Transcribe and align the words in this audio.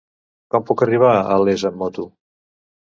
Com 0.55 0.65
puc 0.69 0.83
arribar 0.87 1.13
a 1.21 1.39
Les 1.45 1.69
amb 1.71 1.81
moto? 1.85 2.09